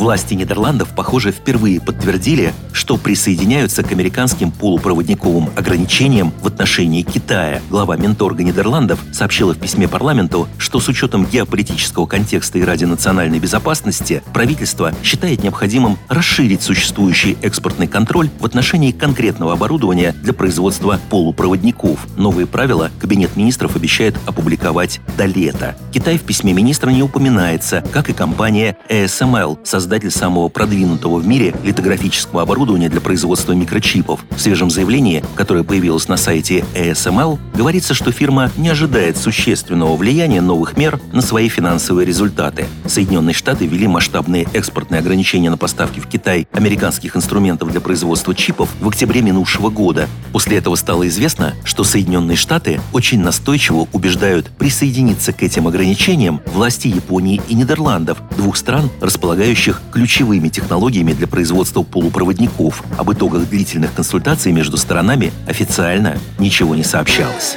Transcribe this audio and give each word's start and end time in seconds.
Власти 0.00 0.32
Нидерландов, 0.32 0.94
похоже, 0.96 1.30
впервые 1.30 1.78
подтвердили, 1.78 2.54
что 2.72 2.96
присоединяются 2.96 3.82
к 3.82 3.92
американским 3.92 4.50
полупроводниковым 4.50 5.50
ограничениям 5.56 6.32
в 6.40 6.46
отношении 6.46 7.02
Китая. 7.02 7.60
Глава 7.68 7.98
Минторга 7.98 8.42
Нидерландов 8.42 8.98
сообщила 9.12 9.52
в 9.52 9.58
письме 9.58 9.88
парламенту, 9.88 10.48
что 10.56 10.80
с 10.80 10.88
учетом 10.88 11.26
геополитического 11.26 12.06
контекста 12.06 12.58
и 12.58 12.62
ради 12.62 12.86
национальной 12.86 13.40
безопасности 13.40 14.22
правительство 14.32 14.94
считает 15.02 15.42
необходимым 15.42 15.98
расширить 16.08 16.62
существующий 16.62 17.36
экспортный 17.42 17.86
контроль 17.86 18.30
в 18.40 18.46
отношении 18.46 18.92
конкретного 18.92 19.52
оборудования 19.52 20.14
для 20.22 20.32
производства 20.32 20.98
полупроводников. 21.10 22.06
Новые 22.16 22.46
правила 22.46 22.90
Кабинет 22.98 23.36
министров 23.36 23.76
обещает 23.76 24.16
опубликовать 24.24 25.02
до 25.18 25.26
лета. 25.26 25.76
Китай 25.92 26.16
в 26.16 26.22
письме 26.22 26.54
министра 26.54 26.88
не 26.88 27.02
упоминается, 27.02 27.84
как 27.92 28.08
и 28.08 28.14
компания 28.14 28.78
ASML, 28.88 29.58
создатель 29.64 29.89
создатель 29.90 30.12
самого 30.12 30.48
продвинутого 30.48 31.18
в 31.18 31.26
мире 31.26 31.52
литографического 31.64 32.42
оборудования 32.42 32.88
для 32.88 33.00
производства 33.00 33.54
микрочипов. 33.54 34.24
В 34.30 34.40
свежем 34.40 34.70
заявлении, 34.70 35.24
которое 35.34 35.64
появилось 35.64 36.06
на 36.06 36.16
сайте 36.16 36.64
ASML, 36.76 37.40
говорится, 37.56 37.92
что 37.92 38.12
фирма 38.12 38.52
не 38.56 38.68
ожидает 38.68 39.16
существенного 39.16 39.96
влияния 39.96 40.42
новых 40.42 40.76
мер 40.76 41.00
на 41.12 41.22
свои 41.22 41.48
финансовые 41.48 42.06
результаты. 42.06 42.66
Соединенные 42.86 43.34
Штаты 43.34 43.66
ввели 43.66 43.88
масштабные 43.88 44.46
экспортные 44.52 45.00
ограничения 45.00 45.50
на 45.50 45.56
поставки 45.56 45.98
в 45.98 46.06
Китай 46.06 46.46
американских 46.52 47.16
инструментов 47.16 47.72
для 47.72 47.80
производства 47.80 48.32
чипов 48.32 48.68
в 48.80 48.86
октябре 48.86 49.22
минувшего 49.22 49.70
года. 49.70 50.08
После 50.30 50.58
этого 50.58 50.76
стало 50.76 51.08
известно, 51.08 51.54
что 51.64 51.82
Соединенные 51.82 52.36
Штаты 52.36 52.80
очень 52.92 53.18
настойчиво 53.22 53.88
убеждают 53.92 54.50
присоединиться 54.56 55.32
к 55.32 55.42
этим 55.42 55.66
ограничениям 55.66 56.42
власти 56.54 56.86
Японии 56.86 57.40
и 57.48 57.56
Нидерландов, 57.56 58.18
двух 58.36 58.56
стран, 58.56 58.88
располагающих 59.00 59.79
ключевыми 59.92 60.48
технологиями 60.48 61.12
для 61.12 61.26
производства 61.26 61.82
полупроводников. 61.82 62.82
Об 62.98 63.12
итогах 63.12 63.48
длительных 63.48 63.94
консультаций 63.94 64.52
между 64.52 64.76
сторонами 64.76 65.32
официально 65.46 66.18
ничего 66.38 66.74
не 66.74 66.84
сообщалось. 66.84 67.56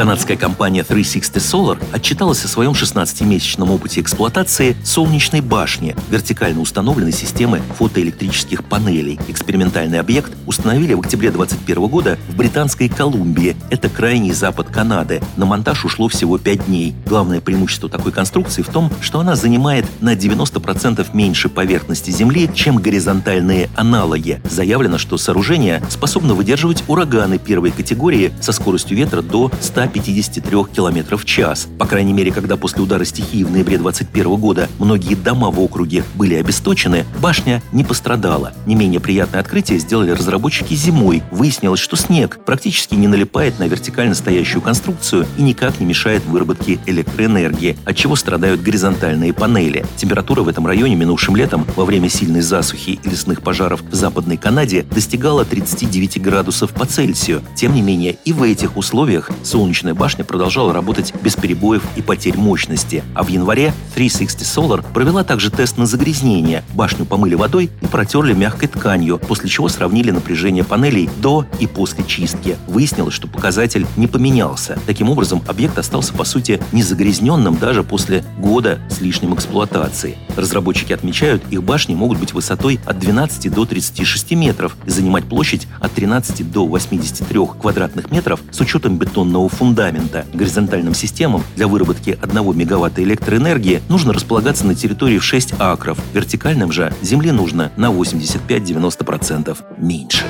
Канадская 0.00 0.38
компания 0.38 0.82
360 0.82 1.36
Solar 1.36 1.78
отчиталась 1.92 2.42
о 2.46 2.48
своем 2.48 2.72
16-месячном 2.72 3.70
опыте 3.70 4.00
эксплуатации 4.00 4.74
солнечной 4.82 5.42
башни, 5.42 5.94
вертикально 6.08 6.62
установленной 6.62 7.12
системы 7.12 7.60
фотоэлектрических 7.76 8.64
панелей. 8.64 9.20
Экспериментальный 9.28 10.00
объект 10.00 10.32
установили 10.46 10.94
в 10.94 11.00
октябре 11.00 11.30
2021 11.30 11.86
года 11.88 12.18
в 12.30 12.36
Британской 12.36 12.88
Колумбии. 12.88 13.54
Это 13.68 13.90
крайний 13.90 14.32
запад 14.32 14.68
Канады. 14.70 15.20
На 15.36 15.44
монтаж 15.44 15.84
ушло 15.84 16.08
всего 16.08 16.38
5 16.38 16.64
дней. 16.64 16.94
Главное 17.04 17.42
преимущество 17.42 17.90
такой 17.90 18.12
конструкции 18.12 18.62
в 18.62 18.70
том, 18.70 18.90
что 19.02 19.20
она 19.20 19.36
занимает 19.36 19.84
на 20.00 20.14
90% 20.14 21.08
меньше 21.12 21.50
поверхности 21.50 22.10
Земли, 22.10 22.48
чем 22.54 22.78
горизонтальные 22.78 23.68
аналоги. 23.76 24.40
Заявлено, 24.48 24.96
что 24.96 25.18
сооружение 25.18 25.82
способно 25.90 26.32
выдерживать 26.32 26.84
ураганы 26.88 27.36
первой 27.36 27.70
категории 27.70 28.32
со 28.40 28.52
скоростью 28.52 28.96
ветра 28.96 29.20
до 29.20 29.50
100 29.60 29.89
153 29.90 30.64
км 30.72 31.16
в 31.16 31.24
час. 31.24 31.68
По 31.78 31.86
крайней 31.86 32.12
мере, 32.12 32.30
когда 32.30 32.56
после 32.56 32.82
удара 32.82 33.04
стихии 33.04 33.42
в 33.42 33.50
ноябре 33.50 33.76
2021 33.76 34.36
года 34.36 34.68
многие 34.78 35.14
дома 35.14 35.50
в 35.50 35.60
округе 35.60 36.04
были 36.14 36.34
обесточены, 36.34 37.04
башня 37.20 37.62
не 37.72 37.82
пострадала. 37.82 38.52
Не 38.66 38.76
менее 38.76 39.00
приятное 39.00 39.40
открытие 39.40 39.78
сделали 39.78 40.12
разработчики 40.12 40.74
зимой. 40.74 41.22
Выяснилось, 41.32 41.80
что 41.80 41.96
снег 41.96 42.38
практически 42.46 42.94
не 42.94 43.08
налипает 43.08 43.58
на 43.58 43.64
вертикально 43.64 44.14
стоящую 44.14 44.62
конструкцию 44.62 45.26
и 45.36 45.42
никак 45.42 45.80
не 45.80 45.86
мешает 45.86 46.24
выработке 46.24 46.78
электроэнергии, 46.86 47.76
от 47.84 47.96
чего 47.96 48.14
страдают 48.14 48.62
горизонтальные 48.62 49.32
панели. 49.32 49.84
Температура 49.96 50.42
в 50.42 50.48
этом 50.48 50.66
районе 50.66 50.94
минувшим 50.94 51.34
летом 51.34 51.66
во 51.74 51.84
время 51.84 52.08
сильной 52.08 52.42
засухи 52.42 53.00
и 53.02 53.08
лесных 53.08 53.42
пожаров 53.42 53.82
в 53.82 53.94
Западной 53.94 54.36
Канаде 54.36 54.82
достигала 54.82 55.44
39 55.44 56.22
градусов 56.22 56.70
по 56.70 56.86
Цельсию. 56.86 57.42
Тем 57.56 57.74
не 57.74 57.82
менее, 57.82 58.16
и 58.24 58.32
в 58.32 58.44
этих 58.44 58.76
условиях 58.76 59.30
солнечная 59.42 59.69
солнечная 59.70 59.94
башня 59.94 60.24
продолжала 60.24 60.72
работать 60.72 61.14
без 61.22 61.36
перебоев 61.36 61.84
и 61.94 62.02
потерь 62.02 62.36
мощности. 62.36 63.04
А 63.14 63.22
в 63.22 63.28
январе 63.28 63.72
360 63.94 64.40
Solar 64.40 64.84
провела 64.92 65.22
также 65.22 65.48
тест 65.48 65.78
на 65.78 65.86
загрязнение. 65.86 66.64
Башню 66.74 67.04
помыли 67.04 67.36
водой 67.36 67.70
и 67.80 67.86
протерли 67.86 68.32
мягкой 68.32 68.68
тканью, 68.68 69.18
после 69.18 69.48
чего 69.48 69.68
сравнили 69.68 70.10
напряжение 70.10 70.64
панелей 70.64 71.08
до 71.22 71.46
и 71.60 71.68
после 71.68 72.02
чистки. 72.02 72.56
Выяснилось, 72.66 73.14
что 73.14 73.28
показатель 73.28 73.86
не 73.96 74.08
поменялся. 74.08 74.76
Таким 74.86 75.08
образом, 75.08 75.40
объект 75.46 75.78
остался, 75.78 76.14
по 76.14 76.24
сути, 76.24 76.60
незагрязненным 76.72 77.56
даже 77.56 77.84
после 77.84 78.24
года 78.38 78.80
с 78.88 79.00
лишним 79.00 79.34
эксплуатации. 79.34 80.18
Разработчики 80.36 80.92
отмечают, 80.92 81.44
их 81.50 81.62
башни 81.62 81.94
могут 81.94 82.18
быть 82.18 82.32
высотой 82.32 82.80
от 82.84 82.98
12 82.98 83.52
до 83.52 83.64
36 83.66 84.32
метров 84.32 84.76
и 84.84 84.90
занимать 84.90 85.26
площадь 85.26 85.68
от 85.80 85.92
13 85.92 86.50
до 86.50 86.66
83 86.66 87.38
квадратных 87.60 88.10
метров 88.10 88.40
с 88.50 88.60
учетом 88.60 88.98
бетонного 88.98 89.48
фундамента 89.48 89.59
фундамента. 89.60 90.24
Горизонтальным 90.32 90.94
системам 90.94 91.44
для 91.54 91.68
выработки 91.68 92.18
1 92.22 92.56
мегаватта 92.56 93.02
электроэнергии 93.02 93.82
нужно 93.90 94.14
располагаться 94.14 94.66
на 94.66 94.74
территории 94.74 95.18
в 95.18 95.24
6 95.24 95.52
акров. 95.58 95.98
Вертикальным 96.14 96.72
же 96.72 96.94
земли 97.02 97.30
нужно 97.30 97.70
на 97.76 97.90
85-90% 97.90 99.58
меньше. 99.76 100.24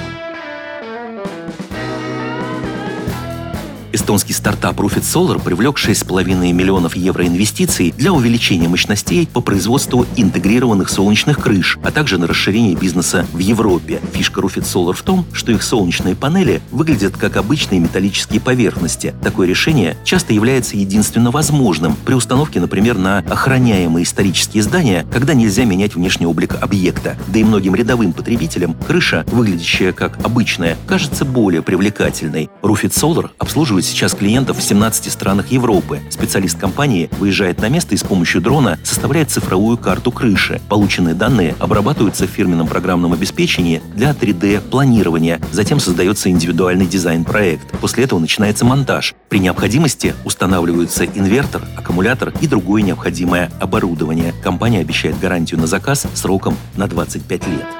Эстонский 3.93 4.35
стартап 4.35 4.79
Rufit 4.79 5.03
Solar 5.03 5.43
привлек 5.43 5.77
6,5 5.77 6.53
миллионов 6.53 6.95
евро 6.95 7.27
инвестиций 7.27 7.93
для 7.97 8.13
увеличения 8.13 8.69
мощностей 8.69 9.27
по 9.27 9.41
производству 9.41 10.07
интегрированных 10.17 10.89
солнечных 10.89 11.41
крыш, 11.41 11.77
а 11.83 11.91
также 11.91 12.17
на 12.17 12.29
расширение 12.29 12.77
бизнеса 12.77 13.27
в 13.33 13.39
Европе. 13.39 14.01
Фишка 14.13 14.41
Rufit 14.41 14.63
Solar 14.63 14.93
в 14.93 15.03
том, 15.03 15.27
что 15.33 15.51
их 15.51 15.65
солнечные 15.65 16.15
панели 16.15 16.63
выглядят 16.71 17.17
как 17.17 17.37
обычные 17.37 17.81
металлические 17.81 18.41
поверхности. 18.41 19.13
Такое 19.25 19.49
решение 19.49 19.97
часто 20.05 20.35
является 20.35 20.77
единственно 20.77 21.33
возможным 21.33 21.97
при 22.05 22.15
установке, 22.15 22.61
например, 22.61 22.97
на 22.97 23.19
охраняемые 23.19 24.05
исторические 24.05 24.63
здания, 24.63 25.05
когда 25.11 25.35
нельзя 25.35 25.65
менять 25.65 25.97
внешний 25.97 26.27
облик 26.27 26.55
объекта. 26.61 27.17
Да 27.27 27.41
и 27.41 27.45
многим 27.45 27.75
рядовым 27.75 28.13
потребителям 28.13 28.75
крыша, 28.87 29.25
выглядящая 29.33 29.93
как 29.93 30.25
обычная, 30.25 30.77
кажется 30.87 31.25
более 31.25 31.63
привлекательной. 31.63 32.51
Rufit 32.63 32.93
Solar 32.93 33.31
обслуживает 33.39 33.80
обслуживает 33.81 33.85
сейчас 33.85 34.15
клиентов 34.15 34.59
в 34.59 34.63
17 34.63 35.11
странах 35.11 35.51
Европы. 35.51 36.01
Специалист 36.11 36.59
компании 36.59 37.09
выезжает 37.19 37.61
на 37.61 37.69
место 37.69 37.95
и 37.95 37.99
с 37.99 38.03
помощью 38.03 38.41
дрона 38.41 38.79
составляет 38.85 39.31
цифровую 39.31 39.79
карту 39.79 40.13
крыши. 40.13 40.61
Полученные 40.69 41.15
данные 41.15 41.55
обрабатываются 41.59 42.27
в 42.27 42.31
фирменном 42.31 42.67
программном 42.67 43.13
обеспечении 43.13 43.81
для 43.95 44.11
3D-планирования. 44.11 45.41
Затем 45.53 45.81
создается 45.81 46.31
индивидуальный 46.31 46.87
дизайн-проект. 46.87 47.79
После 47.81 48.05
этого 48.05 48.19
начинается 48.19 48.65
монтаж. 48.65 49.15
При 49.29 49.39
необходимости 49.39 50.15
устанавливаются 50.25 51.05
инвертор, 51.05 51.63
аккумулятор 51.77 52.33
и 52.41 52.47
другое 52.47 52.83
необходимое 52.83 53.51
оборудование. 53.61 54.35
Компания 54.43 54.81
обещает 54.81 55.19
гарантию 55.19 55.61
на 55.61 55.67
заказ 55.67 56.07
сроком 56.15 56.57
на 56.77 56.87
25 56.87 57.47
лет. 57.49 57.80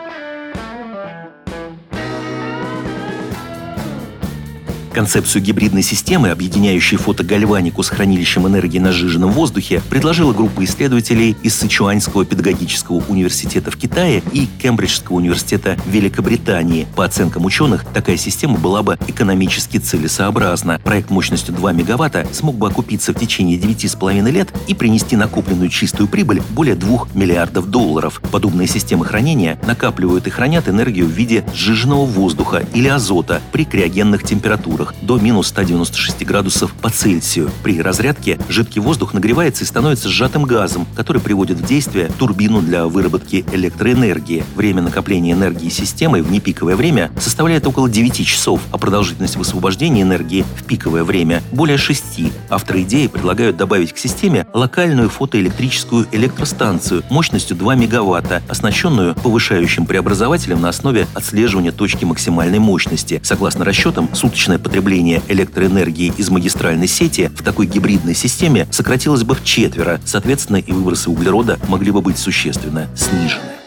Концепцию 4.93 5.43
гибридной 5.43 5.83
системы, 5.83 6.31
объединяющей 6.31 6.97
фотогальванику 6.97 7.83
с 7.85 7.89
хранилищем 7.89 8.49
энергии 8.49 8.81
на 8.81 8.91
сжиженном 8.91 9.31
воздухе, 9.31 9.81
предложила 9.89 10.33
группа 10.33 10.65
исследователей 10.65 11.37
из 11.43 11.55
Сычуаньского 11.55 12.25
педагогического 12.25 13.03
университета 13.09 13.71
в 13.71 13.77
Китае 13.77 14.23
и 14.33 14.47
Кембриджского 14.61 15.17
университета 15.17 15.77
Великобритании. 15.87 16.89
По 16.97 17.05
оценкам 17.05 17.45
ученых, 17.45 17.85
такая 17.95 18.17
система 18.17 18.59
была 18.59 18.83
бы 18.83 18.99
экономически 19.07 19.77
целесообразна. 19.77 20.81
Проект 20.83 21.11
мощностью 21.11 21.55
2 21.55 21.73
мегаватта 21.73 22.27
смог 22.33 22.57
бы 22.57 22.67
окупиться 22.69 23.13
в 23.13 23.19
течение 23.19 23.59
9,5 23.59 24.29
лет 24.31 24.49
и 24.67 24.75
принести 24.75 25.15
накопленную 25.15 25.69
чистую 25.69 26.09
прибыль 26.09 26.43
более 26.51 26.75
2 26.75 27.09
миллиардов 27.15 27.71
долларов. 27.71 28.21
Подобные 28.33 28.67
системы 28.67 29.05
хранения 29.05 29.59
накапливают 29.63 30.27
и 30.27 30.31
хранят 30.31 30.69
энергию 30.69 31.07
в 31.07 31.11
виде 31.11 31.45
сжиженного 31.55 32.07
воздуха 32.07 32.65
или 32.75 32.89
азота 32.89 33.41
при 33.53 33.65
криогенных 33.65 34.25
температурах 34.25 34.80
температурах 34.81 34.95
до 35.03 35.19
минус 35.19 35.49
196 35.49 36.25
градусов 36.25 36.73
по 36.75 36.91
Цельсию. 36.91 37.51
При 37.63 37.81
разрядке 37.81 38.39
жидкий 38.49 38.81
воздух 38.81 39.15
нагревается 39.15 39.65
и 39.65 39.67
становится 39.67 40.09
сжатым 40.09 40.45
газом, 40.45 40.87
который 40.95 41.21
приводит 41.21 41.59
в 41.59 41.67
действие 41.67 42.11
турбину 42.19 42.61
для 42.61 42.87
выработки 42.87 43.45
электроэнергии. 43.53 44.45
Время 44.55 44.83
накопления 44.83 45.33
энергии 45.33 45.69
системой 45.69 46.23
в 46.23 46.31
непиковое 46.31 46.77
время 46.77 47.11
составляет 47.19 47.67
около 47.67 47.89
9 47.89 48.27
часов, 48.27 48.61
а 48.71 48.79
продолжительность 48.79 49.37
высвобождения 49.37 50.03
энергии 50.03 50.45
в 50.57 50.65
пиковое 50.65 51.05
время 51.05 51.43
более 51.53 51.79
6. 51.79 52.01
Авторы 52.49 52.83
идеи 52.83 53.07
предлагают 53.07 53.57
добавить 53.57 53.93
к 53.93 53.99
системе 53.99 54.47
локальную 54.53 55.11
фотоэлектрическую 55.11 56.07
электростанцию 56.13 57.03
мощностью 57.11 57.57
2 57.57 57.75
мегаватта, 57.75 58.43
оснащенную 58.49 59.15
повышающим 59.15 59.87
преобразователем 59.87 60.61
на 60.61 60.69
основе 60.69 61.07
отслеживания 61.15 61.73
точки 61.73 62.05
максимальной 62.05 62.59
мощности. 62.59 63.21
Согласно 63.23 63.65
расчетам, 63.65 64.09
суточное 64.15 64.59
потребление 64.71 65.21
электроэнергии 65.27 66.13
из 66.17 66.31
магистральной 66.31 66.87
сети 66.87 67.29
в 67.35 67.43
такой 67.43 67.67
гибридной 67.67 68.15
системе 68.15 68.69
сократилось 68.71 69.25
бы 69.25 69.35
в 69.35 69.43
четверо, 69.43 70.01
соответственно 70.05 70.59
и 70.59 70.71
выбросы 70.71 71.11
углерода 71.11 71.59
могли 71.67 71.91
бы 71.91 72.01
быть 72.01 72.19
существенно 72.19 72.87
снижены. 72.95 73.60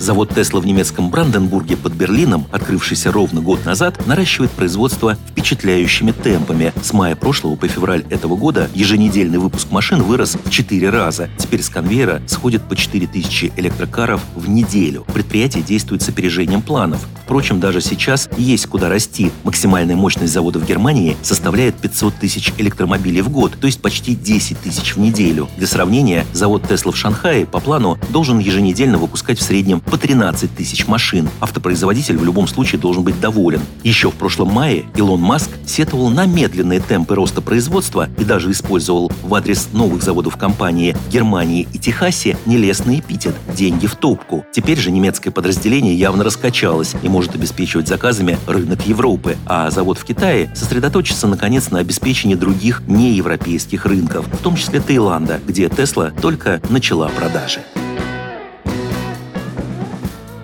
Завод 0.00 0.34
Тесла 0.34 0.60
в 0.60 0.66
немецком 0.66 1.10
Бранденбурге 1.10 1.76
под 1.76 1.92
Берлином, 1.92 2.46
открывшийся 2.50 3.12
ровно 3.12 3.42
год 3.42 3.66
назад, 3.66 4.06
наращивает 4.06 4.50
производство 4.50 5.18
впечатляющими 5.28 6.12
темпами. 6.12 6.72
С 6.82 6.94
мая 6.94 7.14
прошлого 7.14 7.54
по 7.54 7.68
февраль 7.68 8.06
этого 8.08 8.34
года 8.34 8.70
еженедельный 8.72 9.36
выпуск 9.36 9.70
машин 9.70 10.02
вырос 10.02 10.38
в 10.42 10.48
4 10.48 10.88
раза. 10.88 11.28
Теперь 11.36 11.62
с 11.62 11.68
конвейера 11.68 12.22
сходит 12.26 12.62
по 12.62 12.76
4000 12.76 13.52
электрокаров 13.58 14.22
в 14.34 14.48
неделю. 14.48 15.04
Предприятие 15.12 15.62
действует 15.62 16.00
с 16.00 16.08
опережением 16.08 16.62
планов. 16.62 17.06
Впрочем, 17.24 17.60
даже 17.60 17.82
сейчас 17.82 18.30
есть 18.38 18.66
куда 18.66 18.88
расти. 18.88 19.30
Максимальная 19.44 19.96
мощность 19.96 20.32
завода 20.32 20.58
в 20.58 20.66
Германии 20.66 21.14
составляет 21.20 21.76
500 21.76 22.14
тысяч 22.14 22.54
электромобилей 22.56 23.20
в 23.20 23.28
год, 23.28 23.52
то 23.60 23.66
есть 23.66 23.82
почти 23.82 24.16
10 24.16 24.58
тысяч 24.60 24.96
в 24.96 24.98
неделю. 24.98 25.46
Для 25.58 25.66
сравнения, 25.66 26.26
завод 26.32 26.66
Тесла 26.66 26.90
в 26.90 26.96
Шанхае 26.96 27.44
по 27.44 27.60
плану 27.60 27.98
должен 28.08 28.38
еженедельно 28.38 28.96
выпускать 28.96 29.38
в 29.38 29.42
среднем 29.42 29.80
по 29.90 29.98
13 29.98 30.54
тысяч 30.54 30.86
машин. 30.86 31.28
Автопроизводитель 31.40 32.16
в 32.16 32.24
любом 32.24 32.46
случае 32.46 32.80
должен 32.80 33.02
быть 33.02 33.20
доволен. 33.20 33.60
Еще 33.82 34.10
в 34.10 34.14
прошлом 34.14 34.52
мае 34.52 34.84
Илон 34.94 35.20
Маск 35.20 35.50
сетовал 35.66 36.10
на 36.10 36.26
медленные 36.26 36.80
темпы 36.80 37.14
роста 37.16 37.42
производства 37.42 38.08
и 38.18 38.24
даже 38.24 38.50
использовал 38.52 39.10
в 39.22 39.34
адрес 39.34 39.68
новых 39.72 40.02
заводов 40.02 40.36
компании 40.36 40.96
Германии 41.10 41.66
и 41.72 41.78
Техасе 41.78 42.36
нелестный 42.46 43.00
эпитет 43.00 43.34
«деньги 43.56 43.86
в 43.86 43.96
топку». 43.96 44.44
Теперь 44.52 44.78
же 44.78 44.90
немецкое 44.90 45.32
подразделение 45.32 45.94
явно 45.94 46.22
раскачалось 46.22 46.94
и 47.02 47.08
может 47.08 47.34
обеспечивать 47.34 47.88
заказами 47.88 48.38
рынок 48.46 48.86
Европы, 48.86 49.36
а 49.46 49.70
завод 49.70 49.98
в 49.98 50.04
Китае 50.04 50.52
сосредоточится 50.54 51.26
наконец 51.26 51.70
на 51.70 51.80
обеспечении 51.80 52.36
других 52.36 52.82
неевропейских 52.86 53.86
рынков, 53.86 54.26
в 54.26 54.38
том 54.38 54.56
числе 54.56 54.80
Таиланда, 54.80 55.40
где 55.46 55.68
Тесла 55.68 56.10
только 56.10 56.60
начала 56.68 57.08
продажи 57.08 57.60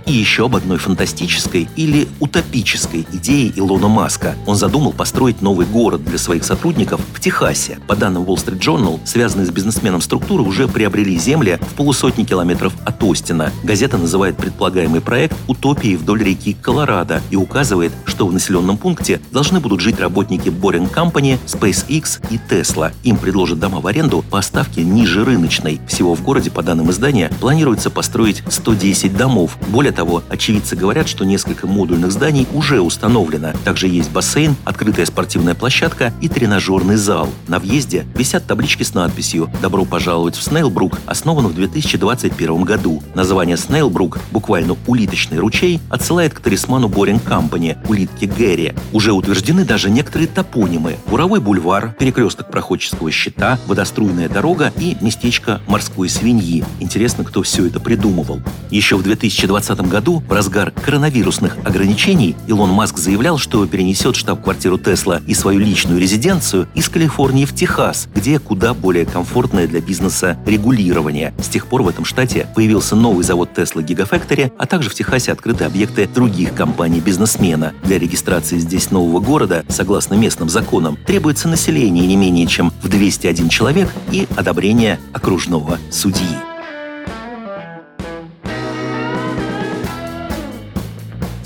и 0.06 0.12
еще 0.12 0.46
об 0.46 0.56
одной 0.56 0.78
фантастической 0.78 1.68
или 1.76 2.08
утопической 2.20 3.06
идее 3.12 3.52
Илона 3.56 3.88
Маска. 3.88 4.36
Он 4.46 4.56
задумал 4.56 4.92
построить 4.92 5.42
новый 5.42 5.66
город 5.66 6.04
для 6.04 6.18
своих 6.18 6.44
сотрудников 6.44 7.00
в 7.12 7.20
Техасе. 7.20 7.78
По 7.86 7.96
данным 7.96 8.22
Wall 8.22 8.36
Street 8.36 8.60
Journal, 8.60 9.00
связанные 9.04 9.46
с 9.46 9.50
бизнесменом 9.50 10.00
структуры 10.00 10.42
уже 10.42 10.68
приобрели 10.68 11.18
земли 11.18 11.58
в 11.60 11.74
полусотни 11.74 12.24
километров 12.24 12.72
от 12.84 13.02
Остина. 13.02 13.52
Газета 13.64 13.98
называет 13.98 14.36
предполагаемый 14.36 15.00
проект 15.00 15.36
«Утопией 15.48 15.96
вдоль 15.96 16.22
реки 16.22 16.56
Колорадо» 16.60 17.20
и 17.30 17.36
указывает, 17.36 17.92
что 18.04 18.26
в 18.26 18.32
населенном 18.32 18.76
пункте 18.76 19.20
должны 19.32 19.60
будут 19.60 19.80
жить 19.80 19.98
работники 19.98 20.48
Boring 20.48 20.92
Company, 20.92 21.38
SpaceX 21.46 22.20
и 22.30 22.38
Tesla. 22.48 22.92
Им 23.02 23.16
предложат 23.16 23.58
дома 23.58 23.80
в 23.80 23.86
аренду 23.86 24.24
по 24.30 24.40
ставке 24.40 24.82
ниже 24.84 25.24
рыночной. 25.24 25.80
Всего 25.88 26.14
в 26.14 26.22
городе, 26.22 26.50
по 26.50 26.62
данным 26.62 26.90
издания, 26.90 27.30
планируется 27.40 27.90
построить 27.90 28.42
110 28.48 29.16
домов. 29.16 29.58
Более 29.68 29.92
того, 29.96 30.22
очевидцы 30.28 30.76
говорят, 30.76 31.08
что 31.08 31.24
несколько 31.24 31.66
модульных 31.66 32.12
зданий 32.12 32.46
уже 32.52 32.80
установлено. 32.80 33.52
Также 33.64 33.88
есть 33.88 34.10
бассейн, 34.12 34.54
открытая 34.64 35.06
спортивная 35.06 35.54
площадка 35.54 36.12
и 36.20 36.28
тренажерный 36.28 36.96
зал. 36.96 37.30
На 37.48 37.58
въезде 37.58 38.06
висят 38.14 38.46
таблички 38.46 38.84
с 38.84 38.94
надписью 38.94 39.50
«Добро 39.60 39.84
пожаловать 39.84 40.36
в 40.36 40.42
Снейлбрук», 40.42 41.00
основан 41.06 41.48
в 41.48 41.54
2021 41.54 42.62
году. 42.62 43.02
Название 43.14 43.56
Снейлбрук, 43.56 44.18
буквально 44.30 44.76
«улиточный 44.86 45.38
ручей», 45.38 45.80
отсылает 45.90 46.34
к 46.34 46.40
талисману 46.40 46.88
Боринг 46.88 47.24
Компани– 47.24 47.76
улитки 47.88 48.26
Гэри. 48.26 48.74
Уже 48.92 49.12
утверждены 49.12 49.64
даже 49.64 49.90
некоторые 49.90 50.28
топонимы– 50.28 50.96
Буровой 51.06 51.40
бульвар, 51.40 51.94
перекресток 51.98 52.50
проходческого 52.50 53.10
щита, 53.10 53.58
водоструйная 53.66 54.28
дорога 54.28 54.72
и 54.78 54.96
местечко 55.00 55.62
морской 55.66 56.10
свиньи. 56.10 56.64
Интересно, 56.80 57.24
кто 57.24 57.42
все 57.42 57.66
это 57.66 57.80
придумывал. 57.80 58.40
Еще 58.70 58.96
в 58.96 59.02
2020 59.02 59.85
году, 59.88 60.22
в 60.26 60.32
разгар 60.32 60.70
коронавирусных 60.70 61.56
ограничений, 61.64 62.36
Илон 62.46 62.70
Маск 62.70 62.98
заявлял, 62.98 63.38
что 63.38 63.66
перенесет 63.66 64.16
штаб-квартиру 64.16 64.78
Тесла 64.78 65.20
и 65.26 65.34
свою 65.34 65.60
личную 65.60 66.00
резиденцию 66.00 66.68
из 66.74 66.88
Калифорнии 66.88 67.44
в 67.44 67.54
Техас, 67.54 68.08
где 68.14 68.38
куда 68.38 68.74
более 68.74 69.06
комфортное 69.06 69.66
для 69.66 69.80
бизнеса 69.80 70.38
регулирование. 70.46 71.34
С 71.38 71.48
тех 71.48 71.66
пор 71.66 71.82
в 71.82 71.88
этом 71.88 72.04
штате 72.04 72.48
появился 72.54 72.96
новый 72.96 73.24
завод 73.24 73.54
Тесла 73.54 73.82
Gigafactory, 73.82 74.52
а 74.58 74.66
также 74.66 74.90
в 74.90 74.94
Техасе 74.94 75.32
открыты 75.32 75.64
объекты 75.64 76.08
других 76.12 76.54
компаний-бизнесмена. 76.54 77.74
Для 77.84 77.98
регистрации 77.98 78.58
здесь 78.58 78.90
нового 78.90 79.20
города, 79.20 79.64
согласно 79.68 80.14
местным 80.14 80.48
законам, 80.48 80.96
требуется 81.06 81.48
население 81.48 82.06
не 82.06 82.16
менее 82.16 82.46
чем 82.46 82.72
в 82.82 82.88
201 82.88 83.48
человек 83.48 83.88
и 84.10 84.26
одобрение 84.36 84.98
окружного 85.12 85.78
судьи. 85.90 86.55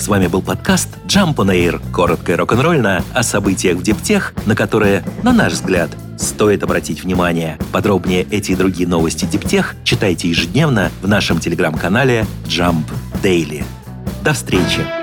С 0.00 0.08
вами 0.08 0.28
был 0.28 0.40
подкаст 0.40 0.88
Jump 1.06 1.34
on 1.34 1.48
Air. 1.48 1.78
Коротко 1.92 2.32
и 2.32 2.34
рок-н-ролльно 2.34 3.04
о 3.12 3.22
событиях 3.22 3.76
в 3.76 3.82
Дептех, 3.82 4.32
на 4.46 4.56
которые, 4.56 5.04
на 5.22 5.30
наш 5.30 5.52
взгляд, 5.52 5.90
стоит 6.18 6.62
обратить 6.62 7.04
внимание. 7.04 7.58
Подробнее 7.70 8.26
эти 8.30 8.52
и 8.52 8.56
другие 8.56 8.88
новости 8.88 9.26
Дептех 9.26 9.76
читайте 9.84 10.30
ежедневно 10.30 10.90
в 11.02 11.08
нашем 11.08 11.38
телеграм-канале 11.38 12.24
Jump 12.46 12.86
Daily. 13.22 13.62
До 14.24 14.32
встречи! 14.32 14.99